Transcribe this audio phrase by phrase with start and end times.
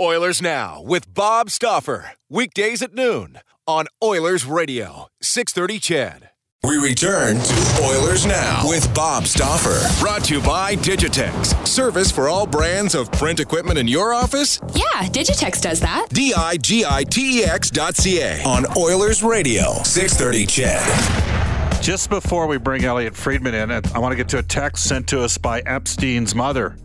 [0.00, 2.12] Oilers Now with Bob Stauffer.
[2.30, 6.30] Weekdays at noon on Oilers Radio, 630 CHED.
[6.62, 9.80] We return to Oilers Now with Bob Stauffer.
[10.00, 11.66] Brought to you by Digitex.
[11.66, 14.60] Service for all brands of print equipment in your office?
[14.72, 16.06] Yeah, Digitex does that.
[16.10, 21.82] D I G I T E X dot C A on Oilers Radio, 630 CHED.
[21.82, 25.08] Just before we bring Elliotte Friedman in, I want to get to a text sent
[25.08, 26.76] to us by Epstein's mother.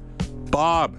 [0.50, 0.95] Bob,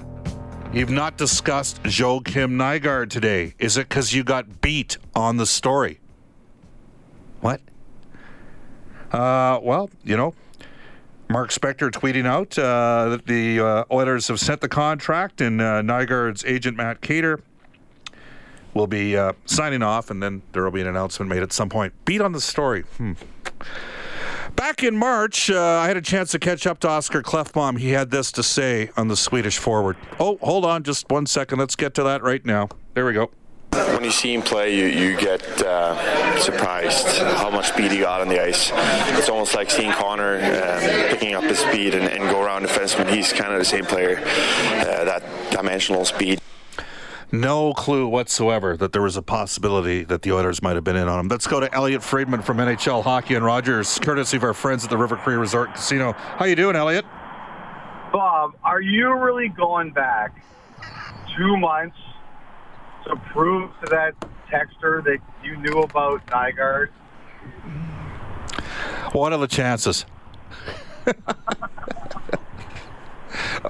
[0.75, 3.55] you've not discussed Joakim Nygard today.
[3.59, 6.01] Is it because you got beat on the story?
[7.41, 7.61] What?
[9.13, 10.35] Uh, well, you know,
[11.29, 15.83] Mark Spector tweeting out uh, that the uh, Oilers have sent the contract, and uh,
[15.83, 17.41] Nygard's agent Matt Cater
[18.75, 21.69] will be uh, signing off, and then there will be an announcement made at some
[21.69, 21.93] point.
[22.05, 22.83] Beat on the story.
[22.97, 23.13] Hmm.
[24.57, 27.79] Back in March, uh, I had a chance to catch up to Oscar Klefbom.
[27.79, 29.97] He had this to say on the Swedish forward.
[30.21, 31.59] Oh, hold on just one second.
[31.59, 32.69] Let's get to that right now.
[32.95, 33.31] There we go.
[33.73, 38.21] When you see him play, you, you get uh, surprised how much speed he got
[38.21, 38.71] on the ice.
[39.19, 43.13] It's almost like seeing Connor um, picking up his speed and, and, go around defenseman.
[43.13, 46.41] He's kind of the same player, uh, that dimensional speed.
[47.33, 51.09] No clue whatsoever that there was a possibility that the Oilers might have been in
[51.09, 51.29] on him.
[51.29, 54.91] Let's go to Elliotte Friedman from NHL Hockey and Rogers, courtesy of our friends at
[54.91, 56.13] the River Cree Resort Casino.
[56.13, 57.07] How you doing, Elliotte?
[58.13, 60.45] Bob, are you really going back
[61.37, 61.97] two months
[63.05, 64.15] to prove to that
[64.51, 66.91] texter that you knew about Nygard?
[69.13, 70.07] What are the chances?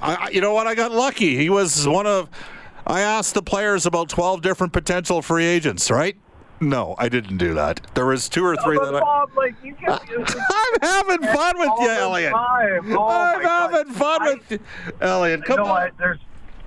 [0.01, 0.67] I, you know what?
[0.67, 1.37] I got lucky.
[1.37, 2.29] He was one of.
[2.87, 6.17] I asked the players about 12 different potential free agents, right?
[6.61, 7.81] No, I didn't do that.
[7.95, 9.37] There was two or three no, that Bob, I.
[9.37, 12.33] Like, can, I'm having fun with you, Elliotte.
[12.33, 13.97] Oh, I'm having God.
[13.97, 14.59] fun I, with you,
[15.01, 15.45] Elliotte.
[15.45, 15.83] Come you know on.
[15.83, 15.99] What?
[15.99, 16.21] There's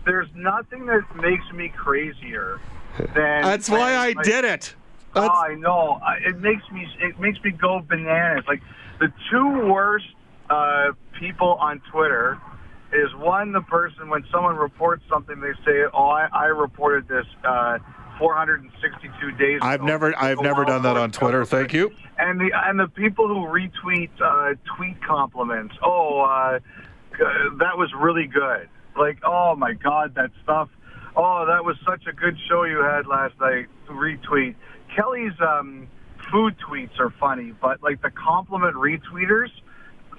[0.05, 2.59] there's nothing that makes me crazier
[2.97, 3.43] than.
[3.43, 4.75] That's why I like, did it.
[5.15, 5.99] Oh, That's, I know.
[6.25, 8.43] It makes me it makes me go bananas.
[8.47, 8.61] Like
[8.99, 10.07] the two worst
[10.49, 12.39] uh, people on Twitter
[12.93, 17.25] is one the person when someone reports something they say, "Oh, I, I reported this."
[17.43, 17.79] Uh,
[18.17, 19.59] 462 days.
[19.61, 19.85] I've ago.
[19.85, 21.45] never I've never done that on Twitter.
[21.45, 21.91] Thank you.
[22.17, 25.75] And the and the people who retweet uh, tweet compliments.
[25.83, 26.59] Oh, uh,
[27.59, 28.69] that was really good.
[28.97, 30.69] Like, oh my God, that stuff.
[31.15, 33.67] Oh, that was such a good show you had last night.
[33.89, 34.55] Retweet.
[34.95, 35.87] Kelly's um,
[36.31, 39.49] food tweets are funny, but like the compliment retweeters,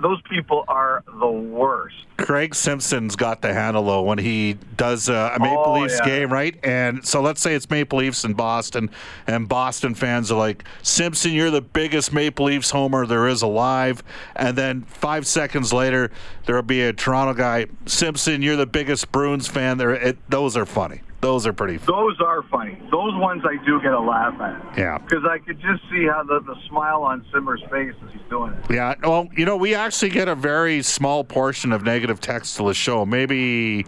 [0.00, 1.96] those people are the worst.
[2.16, 6.06] Craig Simpson's got the handle though when he does uh, a Maple Oh, Leafs yeah.
[6.06, 6.58] game, right?
[6.64, 8.90] And so let's say it's Maple Leafs in Boston,
[9.26, 14.02] and Boston fans are like, "Simpson, you're the biggest Maple Leafs homer there is alive."
[14.34, 16.10] And then five seconds later,
[16.46, 20.66] there'll be a Toronto guy, "Simpson, you're the biggest Bruins fan there." It, those are
[20.66, 21.00] funny.
[21.20, 21.78] Those are pretty.
[21.78, 21.98] Funny.
[21.98, 22.78] Those are funny.
[22.92, 24.78] Those ones I do get a laugh at.
[24.78, 24.98] Yeah.
[24.98, 28.52] Because I could just see how the, the smile on Simmer's face as he's doing
[28.52, 28.72] it.
[28.72, 32.64] Yeah, well, you know, we actually get a very small portion of negative text to
[32.64, 33.04] the show.
[33.04, 33.84] Maybe,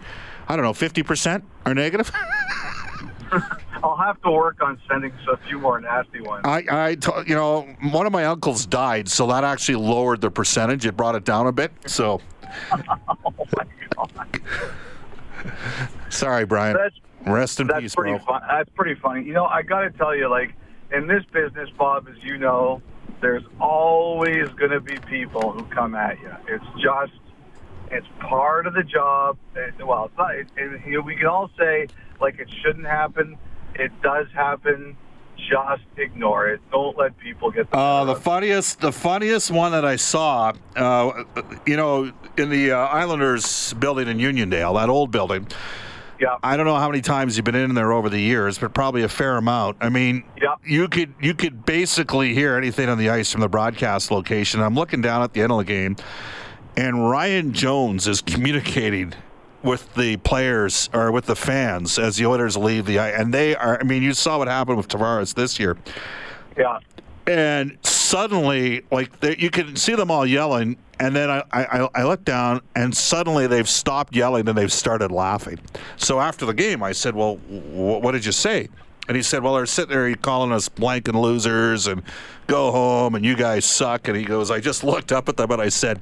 [0.49, 2.11] I don't know, 50% are negative?
[3.83, 6.41] I'll have to work on sending a few more nasty ones.
[6.45, 7.61] I, I, t- you know,
[7.91, 10.85] one of my uncles died, so that actually lowered the percentage.
[10.85, 11.71] It brought it down a bit.
[11.87, 12.19] So,
[12.73, 14.33] oh my god,
[16.09, 16.75] sorry, Brian.
[16.75, 16.95] that's
[17.25, 18.25] Rest in that's peace, pretty bro.
[18.25, 18.41] fun.
[18.47, 19.23] That's pretty funny.
[19.23, 20.53] You know, I got to tell you, like
[20.91, 22.81] in this business, Bob, as you know,
[23.21, 26.31] there's always going to be people who come at you.
[26.47, 27.13] It's just,
[27.91, 29.37] it's part of the job.
[29.55, 30.35] It, well, it's not.
[30.35, 31.87] It, it, you know, we can all say
[32.19, 33.37] like it shouldn't happen.
[33.75, 34.97] It does happen.
[35.49, 36.61] just ignore it.
[36.71, 37.69] Don't let people get.
[37.71, 41.23] The, uh, the funniest, the funniest one that I saw, uh,
[41.65, 45.47] you know, in the uh, Islanders building in Uniondale, that old building.
[46.21, 46.37] Yeah.
[46.43, 49.01] I don't know how many times you've been in there over the years, but probably
[49.01, 49.77] a fair amount.
[49.81, 50.53] I mean, yeah.
[50.63, 54.61] you could you could basically hear anything on the ice from the broadcast location.
[54.61, 55.95] I'm looking down at the end of the game,
[56.77, 59.15] and Ryan Jones is communicating
[59.63, 63.55] with the players or with the fans as the Oilers leave the ice, and they
[63.55, 63.79] are.
[63.79, 65.75] I mean, you saw what happened with Tavares this year.
[66.55, 66.77] Yeah.
[67.25, 67.79] And
[68.11, 69.09] suddenly, like
[69.39, 73.47] you can see them all yelling, and then I, I, I look down, and suddenly
[73.47, 75.59] they've stopped yelling and they've started laughing.
[75.95, 78.67] So after the game, I said, "Well, what did you say?"
[79.07, 82.03] And he said, "Well, they're sitting there calling us blank and losers and
[82.47, 85.49] go home and you guys suck." And he goes, "I just looked up at them
[85.49, 86.01] and I said,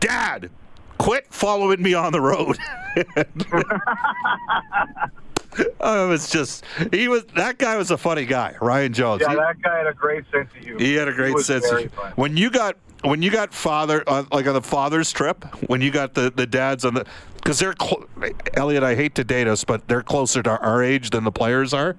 [0.00, 0.50] Dad,
[0.98, 2.58] quit following me on the road."
[5.58, 9.22] it was just he was that guy was a funny guy, Ryan Jones.
[9.22, 10.80] Yeah, he, that guy had a great sense of humor.
[10.80, 12.12] He had a great sense of humor.
[12.16, 15.90] When you got when you got father uh, like on the father's trip, when you
[15.90, 17.06] got the the dads on the
[17.36, 18.06] because they're cl-
[18.54, 18.82] Elliotte.
[18.82, 21.96] I hate to date us, but they're closer to our age than the players are.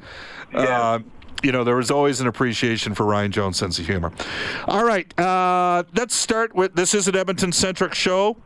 [0.52, 0.60] Yeah.
[0.60, 1.00] Uh,
[1.44, 4.12] you know, there was always an appreciation for Ryan Jones' sense of humor.
[4.68, 8.38] All right, uh, let's start with this is an Edmonton centric show.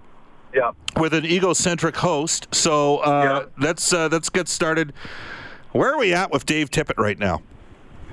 [0.54, 0.72] Yeah.
[1.00, 3.63] With an egocentric host, so uh, yeah.
[3.63, 4.94] let's uh, let's get started.
[5.72, 7.44] Where are we at with Dave Tippett right now?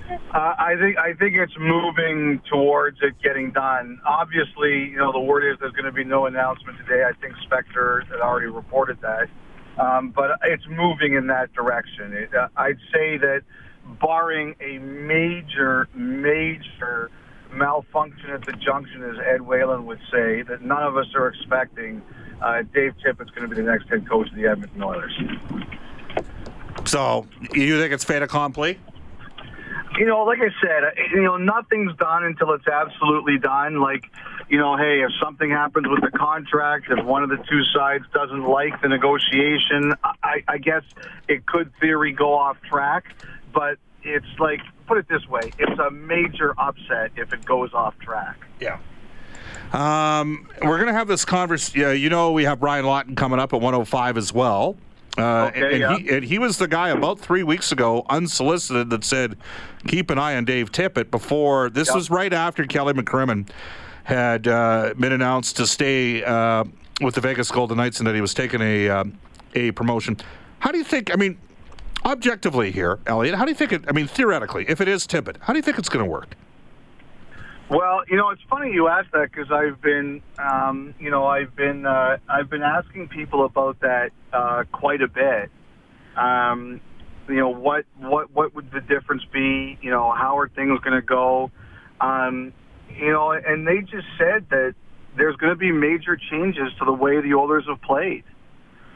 [0.08, 3.98] Uh, I think I think it's moving towards it getting done.
[4.06, 7.04] Obviously, you know the word is there's going to be no announcement today.
[7.04, 9.28] I think Spector had already reported that,
[9.78, 12.12] um, but it's moving in that direction.
[12.12, 13.42] It, uh, I'd say that,
[14.00, 17.10] barring a major major
[17.52, 22.02] malfunction at the junction, as Ed Whalen would say, that none of us are expecting.
[22.40, 25.18] Uh, Dave Tippett's going to be the next head coach of the Edmonton Oilers.
[26.84, 28.78] So you think it's fait accompli?
[29.98, 33.80] you know, like I said, you know, nothing's done until it's absolutely done.
[33.80, 34.04] Like,
[34.48, 38.04] you know, hey, if something happens with the contract, if one of the two sides
[38.12, 40.82] doesn't like the negotiation, I, I guess
[41.28, 43.04] it could theory go off track.
[43.52, 47.98] But it's like, put it this way, it's a major upset if it goes off
[48.00, 48.36] track.
[48.60, 48.78] Yeah.
[49.72, 51.80] Um, we're going to have this conversation.
[51.80, 54.76] Yeah, you know, we have Brian Lawton coming up at 105 as well.
[55.18, 55.98] Uh, okay, and, yeah.
[55.98, 59.36] he, and he was the guy about three weeks ago, unsolicited, that said,
[59.86, 61.70] keep an eye on Dave Tippett before.
[61.70, 61.96] This yep.
[61.96, 63.48] was right after Kelly McCrimmon
[64.04, 66.64] had uh, been announced to stay uh,
[67.00, 69.18] with the Vegas Golden Knights and that he was taking a, um,
[69.54, 70.18] a promotion.
[70.58, 71.38] How do you think, I mean,
[72.04, 75.36] objectively here, Elliotte, how do you think it, I mean, theoretically, if it is Tippett,
[75.40, 76.36] how do you think it's going to work?
[77.68, 81.56] Well, you know, it's funny you ask that because I've been, um, you know, I've
[81.56, 85.50] been, uh, I've been asking people about that uh, quite a bit.
[86.16, 86.80] Um,
[87.28, 89.78] you know, what, what, what would the difference be?
[89.82, 91.50] You know, how are things going to go?
[92.00, 92.52] Um,
[92.88, 94.74] you know, and they just said that
[95.16, 98.22] there's going to be major changes to the way the Oilers have played.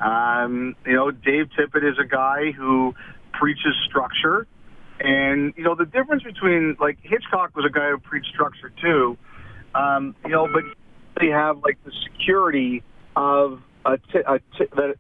[0.01, 2.95] Um, you know, Dave Tippett is a guy who
[3.33, 4.47] preaches structure.
[5.01, 9.17] And you know the difference between like Hitchcock was a guy who preached structure too,
[9.75, 10.63] um, you know, but
[11.19, 12.83] they have like the security
[13.17, 14.97] of a, t- a t- that.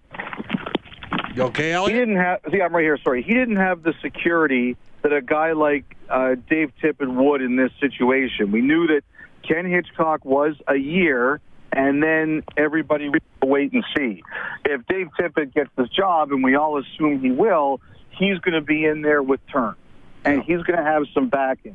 [1.34, 1.92] You okay, Elliotte?
[1.92, 2.40] He didn't have.
[2.50, 2.98] See, I'm right here.
[3.04, 7.56] Sorry, he didn't have the security that a guy like uh, Dave Tippett would in
[7.56, 8.52] this situation.
[8.52, 9.02] We knew that
[9.46, 14.22] Ken Hitchcock was a year, and then everybody would wait and see.
[14.64, 18.62] If Dave Tippett gets this job, and we all assume he will, he's going to
[18.62, 19.74] be in there with turn
[20.24, 21.74] and he's going to have some backing.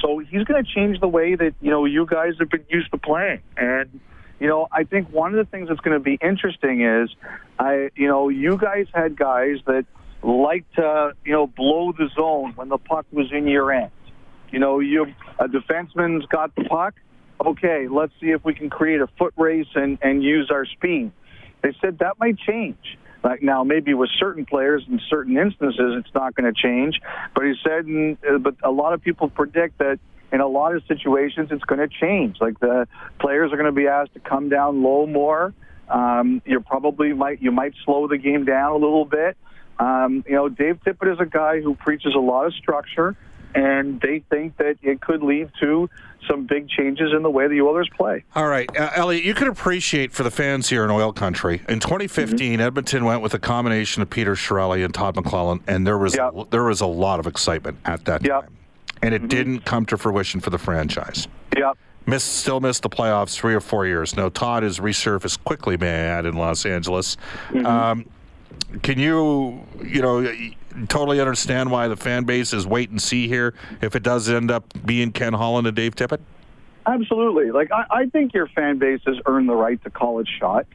[0.00, 2.90] So he's going to change the way that you know you guys have been used
[2.92, 3.40] to playing.
[3.56, 4.00] And
[4.38, 7.10] you know, I think one of the things that's going to be interesting is,
[7.58, 9.86] I you know, you guys had guys that
[10.22, 13.90] liked to you know blow the zone when the puck was in your end.
[14.50, 15.06] You know, you
[15.38, 16.94] a defenseman's got the puck.
[17.44, 21.12] Okay, let's see if we can create a foot race and and use our speed.
[21.62, 22.98] They said that might change.
[23.24, 27.00] Like now, maybe with certain players in certain instances, it's not going to change.
[27.34, 27.86] But he said,
[28.28, 29.98] uh, but a lot of people predict that
[30.32, 32.36] in a lot of situations, it's going to change.
[32.40, 32.86] Like the
[33.20, 35.54] players are going to be asked to come down low more.
[35.88, 39.36] Um, you probably might you might slow the game down a little bit.
[39.78, 43.14] Um, you know, Dave Tippett is a guy who preaches a lot of structure,
[43.54, 45.88] and they think that it could lead to
[46.28, 48.24] some big changes in the way the Oilers play.
[48.34, 51.62] All right, uh, Elliotte, you can appreciate for the fans here in Oil Country.
[51.68, 52.60] In 2015, mm-hmm.
[52.60, 56.32] Edmonton went with a combination of Peter Chiarelli and Todd McLellan, and there was yep.
[56.34, 58.42] a, there was a lot of excitement at that yep.
[58.42, 58.56] time,
[59.02, 59.28] and it mm-hmm.
[59.28, 61.28] didn't come to fruition for the franchise.
[61.56, 61.78] Yep.
[62.06, 64.16] Missed, still missed the playoffs three or four years.
[64.16, 67.16] Now Todd has resurfaced quickly, may I add, in Los Angeles.
[67.48, 67.66] Mm-hmm.
[67.66, 68.04] Um,
[68.82, 70.20] can you, you know,
[70.88, 74.50] totally understand why the fan base is wait and see here if it does end
[74.50, 76.20] up being Ken Holland and Dave Tippett?
[76.86, 77.50] Absolutely.
[77.50, 80.66] Like I, I think your fan base has earned the right to call it shot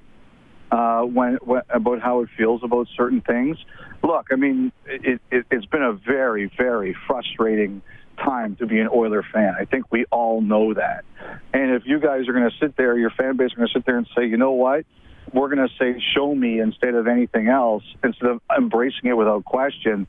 [0.72, 3.58] uh, when, when about how it feels about certain things.
[4.03, 7.81] Look, I mean, it, it, it's been a very, very frustrating
[8.17, 9.55] time to be an Oiler fan.
[9.60, 11.03] I think we all know that.
[11.53, 13.74] And if you guys are going to sit there, your fan base are going to
[13.74, 14.86] sit there and say, you know what?
[15.34, 19.46] We're going to say, show me instead of anything else, instead of embracing it without
[19.46, 20.08] question.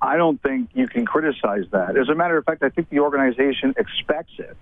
[0.00, 1.96] I don't think you can criticize that.
[1.96, 4.56] As a matter of fact, I think the organization expects it.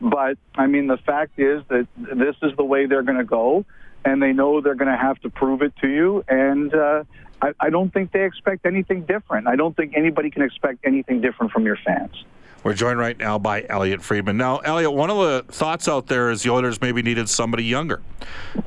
[0.00, 3.66] But I mean, the fact is that this is the way they're going to go,
[4.02, 6.24] and they know they're going to have to prove it to you.
[6.26, 7.04] And uh,
[7.42, 9.46] I, I don't think they expect anything different.
[9.46, 12.24] I don't think anybody can expect anything different from your fans.
[12.62, 14.36] We're joined right now by Elliotte Friedman.
[14.36, 18.02] Now, Elliotte, one of the thoughts out there is the Oilers maybe needed somebody younger.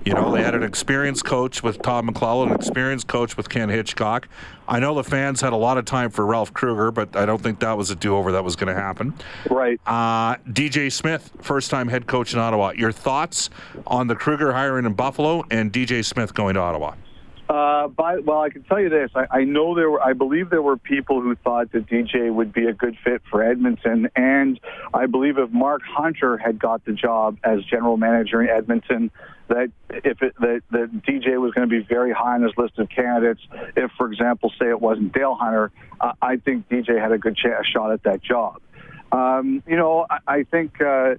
[0.04, 3.70] You know, they had an experienced coach with Todd McLellan, an experienced coach with Ken
[3.70, 4.28] Hitchcock.
[4.68, 7.42] I know the fans had a lot of time for Ralph Krueger, but I don't
[7.42, 9.14] think that was a do-over that was going to happen.
[9.50, 9.80] Right.
[9.86, 12.72] Uh, DJ Smith, first-time head coach in Ottawa.
[12.72, 13.52] Your thoughts
[13.86, 16.96] on the Krueger hiring in Buffalo and DJ Smith going to Ottawa?
[17.50, 19.12] Uh, by, well, I can tell you this.
[19.16, 22.54] I, I know there were, I believe there were people who thought that DJ would
[22.54, 24.10] be a good fit for Edmonton.
[24.16, 24.60] And
[24.94, 29.12] I believe if Mark Hunter had got the job as general manager in Edmonton,
[29.50, 32.80] that if it, that, that DJ was going to be very high on his list
[32.80, 33.42] of candidates.
[33.76, 37.36] If, for example, say it wasn't Dale Hunter, uh, I think DJ had a good
[37.36, 38.62] ch- shot at that job.
[39.12, 41.16] Um, you know, I, I think uh,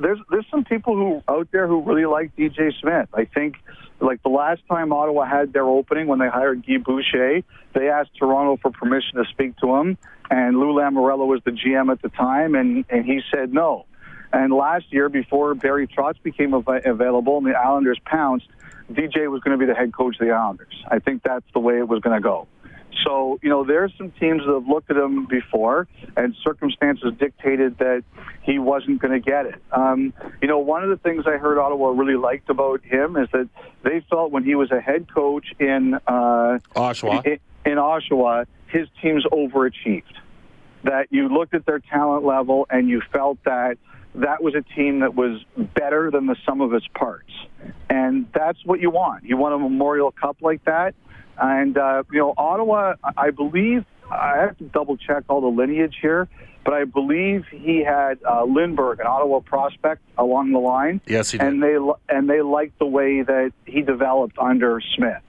[0.00, 3.08] there's there's some people who out there who really like DJ Smith.
[3.14, 3.56] I think
[4.00, 7.42] like the last time Ottawa had their opening when they hired Guy Boucher,
[7.74, 9.98] they asked Toronto for permission to speak to him,
[10.30, 13.86] and Lou Lamoriello was the GM at the time, and, and he said no.
[14.32, 18.46] And last year, before Barry Trotz became av- available and the Islanders pounced,
[18.92, 20.84] DJ was going to be the head coach of the Islanders.
[20.90, 22.46] I think that's the way it was going to go.
[23.04, 27.78] So, you know, there's some teams that have looked at him before, and circumstances dictated
[27.78, 28.02] that
[28.42, 29.62] he wasn't going to get it.
[29.72, 33.28] Um, you know, one of the things I heard Ottawa really liked about him is
[33.32, 33.48] that
[33.82, 38.88] they felt when he was a head coach in uh, Oshawa, in, in Oshawa, his
[39.00, 40.04] teams overachieved.
[40.84, 43.78] That you looked at their talent level and you felt that
[44.14, 47.32] that was a team that was better than the sum of its parts.
[47.90, 49.24] And that's what you want.
[49.24, 50.94] You want a Memorial Cup like that.
[51.40, 55.96] And, uh, you know, Ottawa, I believe, I have to double check all the lineage
[56.00, 56.28] here,
[56.64, 61.00] but I believe he had uh, Lindberg, an Ottawa prospect, along the line.
[61.06, 61.46] Yes, he did.
[61.46, 61.76] And they,
[62.08, 65.22] and they liked the way that he developed under Smith.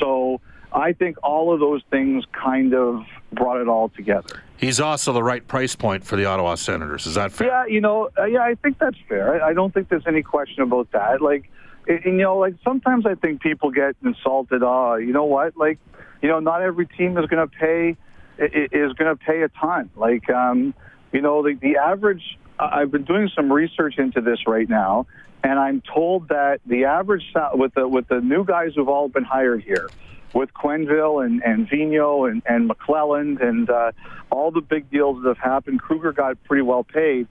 [0.00, 0.40] So
[0.72, 4.42] I think all of those things kind of brought it all together.
[4.56, 7.06] He's also the right price point for the Ottawa Senators.
[7.06, 7.48] Is that fair?
[7.48, 9.42] Yeah, you know, uh, yeah, I think that's fair.
[9.42, 11.20] I, I don't think there's any question about that.
[11.20, 11.50] Like,
[11.86, 14.62] you know, like sometimes I think people get insulted.
[14.62, 15.56] Oh, you know what?
[15.56, 15.78] Like,
[16.22, 17.96] you know, not every team is going to pay
[18.38, 19.90] is going to pay a ton.
[19.94, 20.74] Like, um,
[21.12, 22.38] you know, the, the average.
[22.58, 25.06] I've been doing some research into this right now,
[25.42, 27.24] and I'm told that the average
[27.54, 29.88] with the with the new guys who've all been hired here,
[30.34, 33.90] with Quenneville and and Vigneault and and McLellan and uh,
[34.30, 37.26] all the big deals that have happened, Krueger got pretty well paid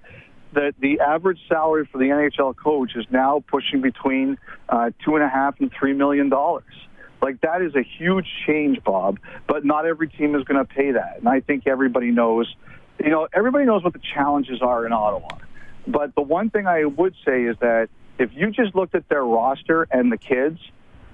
[0.53, 4.38] that the average salary for the NHL coach is now pushing between
[4.69, 6.63] uh, two and a half and three million dollars.
[7.22, 9.19] Like that is a huge change, Bob.
[9.48, 12.53] But not every team is going to pay that, and I think everybody knows.
[13.03, 15.39] You know, everybody knows what the challenges are in Ottawa.
[15.88, 19.24] But the one thing I would say is that if you just looked at their
[19.24, 20.60] roster and the kids,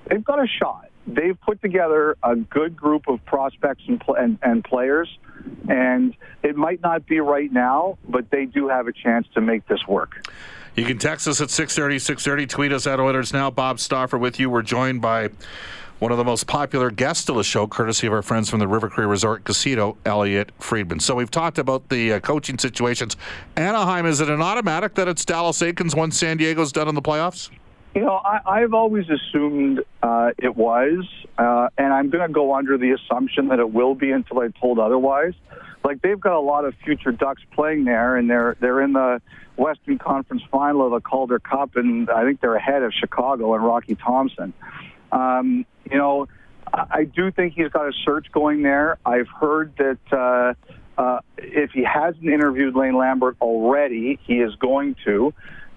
[0.08, 0.89] they've got a shot.
[1.08, 5.10] They've put together a good group of prospects and, and, and players
[5.68, 9.68] and it might not be right now, but they do have a chance to make
[9.68, 10.28] this work.
[10.76, 13.52] You can text us at 630, 630, tweet us at Oilers Now.
[13.52, 14.50] Bob Stauffer with you.
[14.50, 15.30] We're joined by
[16.00, 18.68] one of the most popular guests of the show, courtesy of our friends from the
[18.68, 21.02] River Cree Resort Casino, Elliotte Friedman.
[21.02, 23.18] So we've talked about the uh, coaching situations.
[23.58, 27.02] Anaheim, is it an automatic that it's Dallas Eakins once San Diego's done in the
[27.02, 27.50] playoffs?
[27.96, 31.06] You know, I, have always assumed uh, it was,
[31.40, 34.54] uh, and I'm going to go under the assumption that it will be until I'm
[34.54, 35.34] told otherwise.
[35.84, 39.22] Like they've got a lot of future Ducks playing there, and they're they're in the
[39.56, 43.64] Western Conference Final of the Calder Cup, and I think they're ahead of Chicago and
[43.64, 44.54] Rocky Thompson.
[45.12, 46.28] Um, you know,
[46.72, 49.00] I, I do think he's got a search going there.
[49.06, 50.00] I've heard that.
[50.12, 50.54] Uh,
[51.00, 55.34] uh, if he hasn't interviewed Lane Lambert already, he is going to.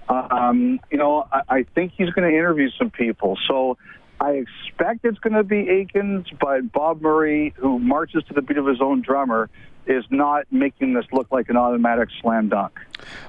[0.08, 3.38] Um, you know, I, I think he's going to interview some people.
[3.48, 3.78] So
[4.20, 8.58] I expect it's going to be Eakins, but Bob Murray, who marches to the beat
[8.58, 9.50] of his own drummer,
[9.86, 12.78] is not making this look like an automatic slam dunk.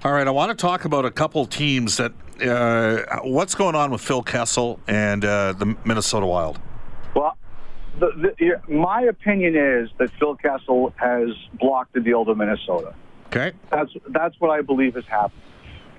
[0.04, 2.12] All right, I want to talk about a couple teams that.
[2.42, 6.60] Uh, what's going on with Phil Kessel and uh, the Minnesota Wild?
[7.16, 7.38] Well,
[8.00, 12.96] the, the, my opinion is that Phil Kessel has blocked the deal to Minnesota.
[13.28, 13.52] Okay.
[13.72, 15.42] That's that's what I believe has happened.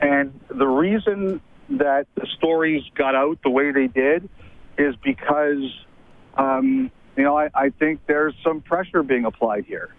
[0.00, 4.28] And the reason that the stories got out the way they did
[4.76, 5.62] is because,
[6.36, 9.94] um, you know, I, I think there's some pressure being applied here.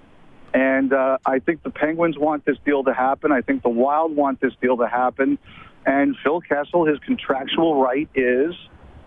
[0.53, 3.31] And uh, I think the Penguins want this deal to happen.
[3.31, 5.37] I think the Wild want this deal to happen.
[5.85, 8.55] And Phil Kessel, his contractual right is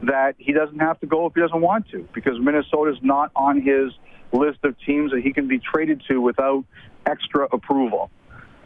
[0.03, 3.61] that he doesn't have to go if he doesn't want to, because Minnesota's not on
[3.61, 3.93] his
[4.33, 6.65] list of teams that he can be traded to without
[7.07, 8.11] extra approval.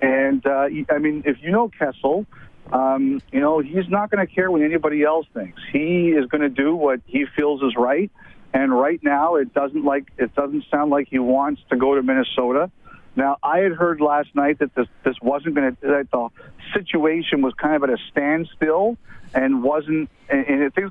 [0.02, 2.26] And uh, I mean, if you know Kessel,
[2.72, 5.62] um, you know he's not going to care what anybody else thinks.
[5.72, 8.10] He is going to do what he feels is right.
[8.52, 12.02] And right now, it doesn't like it doesn't sound like he wants to go to
[12.02, 12.70] Minnesota.
[13.14, 16.28] Now, I had heard last night that this this wasn't going to that the
[16.74, 18.98] situation was kind of at a standstill
[19.34, 20.90] and wasn't and, and things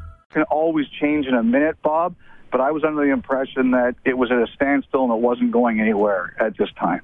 [0.33, 2.15] can always change in a minute, Bob.
[2.51, 5.51] But I was under the impression that it was at a standstill and it wasn't
[5.51, 7.01] going anywhere at this time.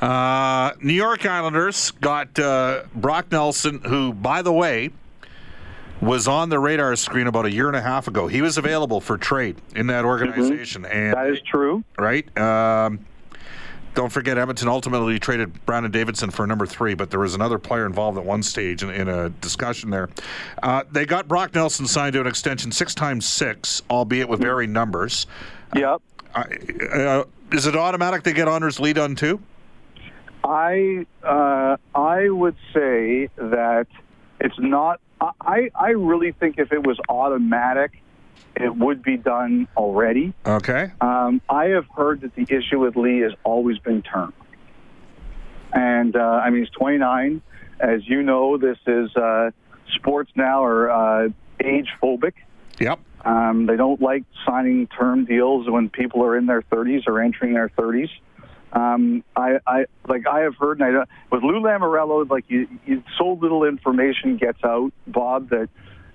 [0.00, 4.90] Uh, New York Islanders got uh, Brock Nelson, who, by the way,
[6.00, 8.26] was on the radar screen about a year and a half ago.
[8.26, 10.92] He was available for trade in that organization, mm-hmm.
[10.92, 12.36] and that is true, right?
[12.36, 13.06] Um,
[13.96, 17.86] don't forget, Edmonton ultimately traded Brandon Davidson for number three, but there was another player
[17.86, 20.10] involved at one stage in, in a discussion there.
[20.62, 24.72] Uh, they got Brock Nelson signed to an extension six times six, albeit with varying
[24.72, 25.26] numbers.
[25.74, 26.02] Yep.
[26.34, 26.44] Uh,
[26.92, 29.40] uh, is it automatic they get Anders Lee done too?
[30.44, 33.86] I uh, I would say that
[34.40, 35.00] it's not.
[35.40, 37.92] I I really think if it was automatic,
[38.56, 40.32] it would be done already.
[40.44, 40.90] Okay.
[41.00, 44.32] Um, I have heard that the issue with Lee has always been term.
[45.72, 47.42] And, uh, I mean, he's 29.
[47.78, 49.50] As you know, this is uh,
[49.94, 51.28] sports now are uh,
[51.62, 52.32] age phobic.
[52.80, 53.00] Yep.
[53.24, 57.54] Um, they don't like signing term deals when people are in their 30s or entering
[57.54, 58.08] their 30s.
[58.72, 63.02] Um, I, I like I have heard, and I, with Lou Lamoriello, like you, you,
[63.16, 65.68] so little information gets out, Bob, that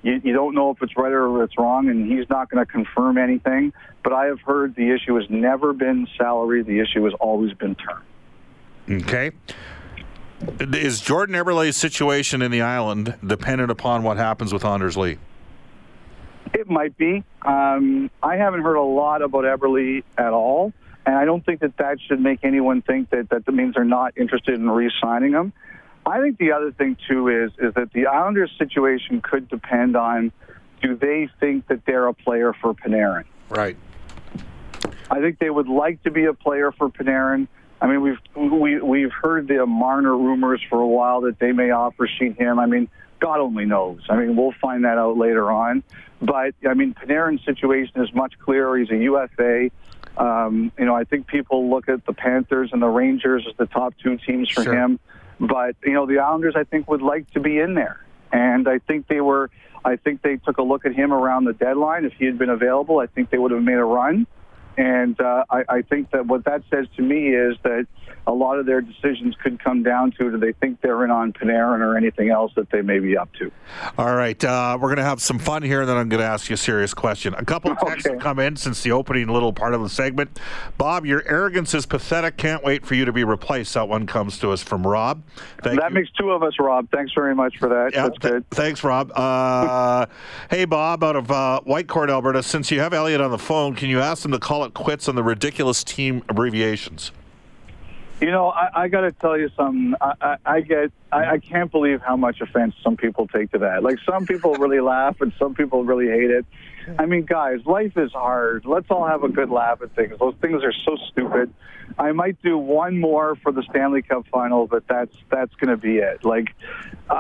[0.04, 2.72] you, you don't know if it's right or it's wrong, and he's not going to
[2.72, 3.74] confirm anything.
[4.04, 6.64] But I have heard the issue has never been salary.
[6.64, 8.04] The issue has always been term.
[8.90, 9.32] Okay.
[10.60, 15.20] Is Jordan Eberle's situation in the island dependent upon what happens with Anders Lee?
[16.54, 17.24] It might be.
[17.44, 20.74] Um, I haven't heard a lot about Eberle at all,
[21.06, 24.18] and I don't think that that should make anyone think that that means they're not
[24.18, 25.54] interested in re-signing him.
[26.06, 30.32] I think the other thing too is is that the Islanders' situation could depend on
[30.82, 33.26] do they think that they're a player for Panarin?
[33.50, 33.78] Right.
[35.10, 37.48] I think they would like to be a player for Panarin.
[37.82, 41.72] I mean, we've we, we've heard the Marner rumors for a while that they may
[41.72, 42.60] offer sheet him.
[42.60, 44.02] I mean, God only knows.
[44.10, 45.84] I mean, we'll find that out later on.
[46.22, 48.78] But I mean, Panarin's situation is much clearer.
[48.78, 49.70] He's a UFA.
[50.18, 53.66] Um, you know, I think people look at the Panthers and the Rangers as the
[53.66, 54.74] top two teams for sure.
[54.74, 55.00] him.
[55.42, 58.78] But you know, the Islanders, I think, would like to be in there, and I
[58.80, 59.50] think they were.
[59.84, 62.06] I think they took a look at him around the deadline.
[62.06, 64.28] If he had been available, I think they would have made a run.
[64.78, 67.88] And uh, I, I think that what that says to me is that
[68.28, 71.34] a lot of their decisions could come down to do they think they're in on
[71.34, 73.52] Panarin or anything else that they may be up to.
[73.98, 76.28] All right, uh, we're going to have some fun here, and then I'm going to
[76.28, 77.34] ask you a serious question.
[77.36, 78.16] A couple of texts Okay.
[78.16, 80.40] have come in since the opening little part of the segment.
[80.78, 82.38] Bob, your arrogance is pathetic.
[82.38, 83.74] Can't wait for you to be replaced.
[83.74, 85.24] That one comes to us from Rob.
[85.64, 85.96] Thank that you.
[85.96, 86.88] makes two of us, Rob.
[86.92, 87.92] Thanks very much for that.
[87.94, 88.50] Yeah, That's th- good.
[88.52, 89.12] Thanks, Rob.
[89.16, 90.06] Uh,
[90.50, 93.90] hey, Bob, out of uh, Whitecourt, Alberta, since you have Elliotte on the phone, can
[93.90, 97.12] you ask him to call it quits on the ridiculous team abbreviations?
[98.22, 99.96] You know, I, I got to tell you something.
[100.00, 103.58] I, I, I get, I, I can't believe how much offense some people take to
[103.60, 103.82] that.
[103.82, 106.46] Like some people really laugh, and some people really hate it.
[107.00, 108.66] I mean, guys, life is hard.
[108.66, 110.14] Let's all have a good laugh at things.
[110.20, 111.54] Those things are so stupid.
[111.98, 115.78] I might do one more for the Stanley Cup final, but that's that's going to
[115.78, 116.24] be it.
[116.24, 116.56] Like,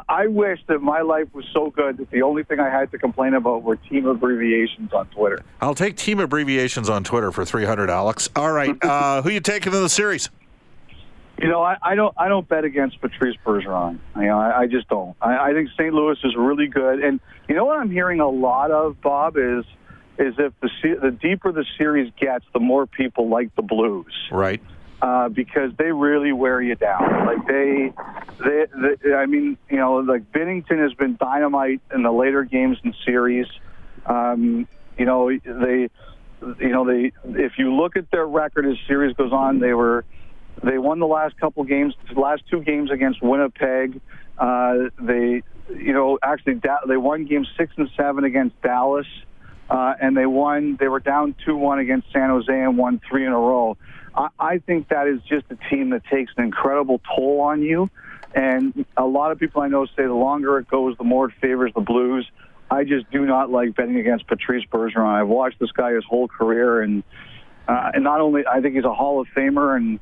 [0.08, 2.98] I wish that my life was so good that the only thing I had to
[2.98, 5.44] complain about were team abbreviations on Twitter.
[5.60, 8.30] I'll take team abbreviations on Twitter for 300, Alex.
[8.36, 8.76] All right.
[8.84, 10.30] Uh, who you taking in the series?
[11.41, 13.99] You know, I, I don't I don't bet against Patrice Bergeron.
[14.15, 15.15] You know, I, I just don't.
[15.21, 15.93] I, I think St.
[15.93, 19.65] Louis is really good, and you know what I'm hearing a lot of, Bob, is
[20.19, 20.69] is if the
[21.01, 24.13] the deeper the series gets, the more people like the Blues.
[24.32, 24.62] Right.
[25.01, 27.25] Uh, because they really wear you down.
[27.25, 27.91] Like they,
[28.39, 28.65] they,
[29.04, 32.95] they, I mean, you know, like Binnington has been dynamite in the later games and
[33.04, 33.47] series.
[34.06, 34.67] Um,
[34.99, 35.89] you know, they,
[36.60, 37.13] you know, they.
[37.23, 40.06] If you look at their record as series goes on, they were,
[40.63, 44.00] they won the last couple games, the last two games against Winnipeg.
[44.38, 45.43] Uh, they,
[45.76, 49.08] you know, actually they won game six and seven against Dallas,
[49.69, 50.78] uh, and they won.
[50.80, 53.78] They were down two one against San Jose and won three in a row.
[54.15, 57.89] I, I think that is just a team that takes an incredible toll on you.
[58.34, 61.34] And a lot of people I know say the longer it goes, the more it
[61.41, 62.30] favors the Blues.
[62.69, 65.06] I just do not like betting against Patrice Bergeron.
[65.06, 67.04] I've watched this guy his whole career, and
[67.67, 70.00] uh, and not only I think he's a Hall of Famer, and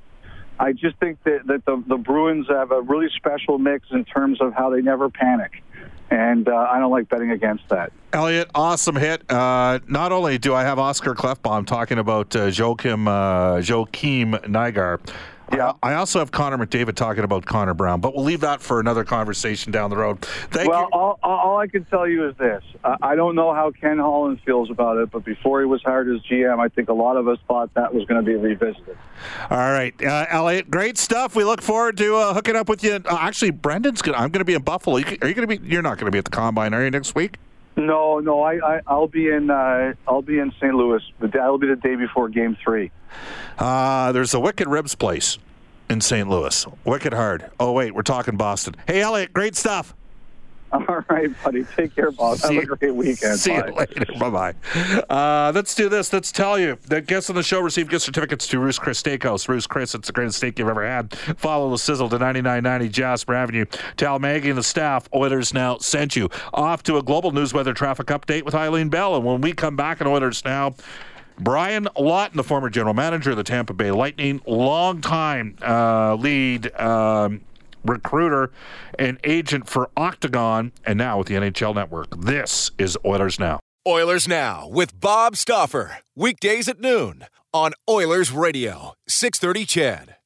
[0.59, 4.41] I just think that, that the, the Bruins have a really special mix in terms
[4.41, 5.63] of how they never panic
[6.11, 7.91] and uh, I don't like betting against that.
[8.13, 9.29] Elliotte, awesome hit.
[9.31, 15.13] Uh, not only do I have Oscar Klefbom talking about uh, Joakim uh, Joakim Nygard,
[15.53, 15.73] yeah.
[15.81, 19.03] I also have Connor McDavid talking about Connor Brown, but we'll leave that for another
[19.03, 20.21] conversation down the road.
[20.51, 20.87] Thank well, you.
[20.93, 24.69] All, all I can tell you is this: I don't know how Ken Holland feels
[24.69, 27.39] about it, but before he was hired as GM, I think a lot of us
[27.47, 28.97] thought that was going to be revisited.
[29.49, 31.35] All right, uh, Elliotte, great stuff.
[31.35, 32.93] We look forward to uh, hooking up with you.
[32.93, 34.15] Uh, actually, Brendan's going.
[34.15, 34.97] I'm going to be in Buffalo.
[34.97, 35.59] Are you going to be?
[35.67, 37.37] You're not going to be at the combine, are you, next week?
[37.79, 40.73] No, no, I, I I'll be in uh, I'll be in St.
[40.73, 41.01] Louis.
[41.19, 42.91] But that'll be the day before Game Three.
[43.57, 45.37] Uh, there's a Wicked Ribs place
[45.89, 46.29] in St.
[46.29, 46.65] Louis.
[46.85, 47.49] Wicked hard.
[47.59, 48.75] Oh wait, we're talking Boston.
[48.85, 49.95] Hey Elliotte, great stuff.
[50.71, 51.63] All right, buddy.
[51.75, 52.43] Take care, boss.
[52.43, 53.39] Have a great weekend.
[53.39, 53.67] See Bye.
[53.67, 54.05] you later.
[54.19, 55.03] Bye bye.
[55.09, 56.13] Uh, let's do this.
[56.13, 59.47] Let's tell you that guests on the show receive gift certificates to Ruth's Chris Steakhouse.
[59.47, 61.15] Ruth's Chris, it's the greatest steak you've ever had.
[61.37, 63.65] Follow the sizzle to 9990 Jasper Avenue.
[63.97, 66.29] Tell Maggie and the staff Oilers Now sent you.
[66.53, 69.15] Off to a global news weather traffic update with Eileen Bell.
[69.15, 70.75] And when we come back on Oilers Now,
[71.39, 77.41] Brian Lawton, the former general manager of the Tampa Bay Lightning, longtime uh, lead um,
[77.83, 78.51] recruiter
[78.97, 82.07] and agent for Octagon, and now with the NHL Network.
[82.19, 83.59] This is Oilers Now.
[83.87, 85.99] Oilers Now with Bob Stauffer.
[86.15, 90.18] Weekdays at noon on Oilers Radio, 630 CHED.